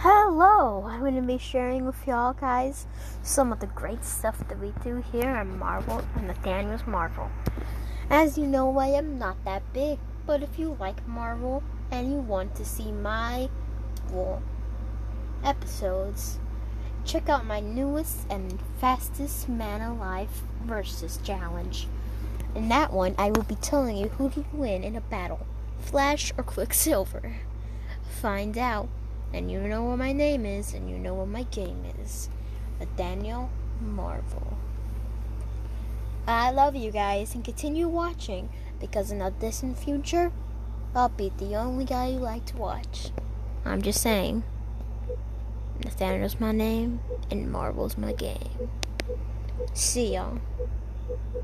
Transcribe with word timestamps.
Hello! 0.00 0.84
I'm 0.84 1.00
going 1.00 1.16
to 1.16 1.22
be 1.22 1.38
sharing 1.38 1.86
with 1.86 2.06
y'all 2.06 2.34
guys 2.34 2.86
some 3.22 3.50
of 3.50 3.60
the 3.60 3.66
great 3.66 4.04
stuff 4.04 4.46
that 4.46 4.60
we 4.60 4.74
do 4.84 5.02
here 5.10 5.30
at 5.30 5.46
Marvel 5.46 6.04
and 6.14 6.26
Nathaniel's 6.26 6.86
Marvel. 6.86 7.30
As 8.10 8.36
you 8.36 8.46
know, 8.46 8.76
I 8.76 8.88
am 8.88 9.18
not 9.18 9.42
that 9.46 9.62
big, 9.72 9.98
but 10.26 10.42
if 10.42 10.58
you 10.58 10.76
like 10.78 11.08
Marvel 11.08 11.62
and 11.90 12.10
you 12.10 12.18
want 12.18 12.54
to 12.56 12.64
see 12.66 12.92
my 12.92 13.48
well, 14.12 14.42
episodes, 15.42 16.40
check 17.06 17.30
out 17.30 17.46
my 17.46 17.60
newest 17.60 18.26
and 18.28 18.60
fastest 18.78 19.48
man 19.48 19.80
alive 19.80 20.42
versus 20.62 21.18
challenge. 21.24 21.88
In 22.54 22.68
that 22.68 22.92
one, 22.92 23.14
I 23.16 23.30
will 23.30 23.44
be 23.44 23.54
telling 23.54 23.96
you 23.96 24.08
who 24.08 24.28
to 24.28 24.44
win 24.52 24.84
in 24.84 24.94
a 24.94 25.00
battle 25.00 25.46
Flash 25.78 26.34
or 26.36 26.44
Quicksilver. 26.44 27.36
Find 28.20 28.58
out 28.58 28.90
and 29.36 29.50
you 29.50 29.60
know 29.60 29.84
what 29.84 29.98
my 29.98 30.12
name 30.12 30.46
is, 30.46 30.72
and 30.72 30.88
you 30.88 30.96
know 30.96 31.12
what 31.12 31.28
my 31.28 31.42
game 31.42 31.84
is. 32.02 32.30
Nathaniel 32.80 33.50
Marvel. 33.82 34.56
I 36.26 36.50
love 36.50 36.74
you 36.74 36.90
guys, 36.90 37.34
and 37.34 37.44
continue 37.44 37.86
watching, 37.86 38.48
because 38.80 39.10
in 39.10 39.20
a 39.20 39.30
distant 39.30 39.78
future, 39.78 40.32
I'll 40.94 41.10
be 41.10 41.30
the 41.36 41.54
only 41.54 41.84
guy 41.84 42.08
you 42.08 42.18
like 42.18 42.46
to 42.46 42.56
watch. 42.56 43.10
I'm 43.66 43.82
just 43.82 44.00
saying. 44.00 44.42
Nathaniel's 45.84 46.40
my 46.40 46.52
name, 46.52 47.00
and 47.30 47.52
Marvel's 47.52 47.98
my 47.98 48.14
game. 48.14 48.70
See 49.74 50.14
y'all. 50.14 50.38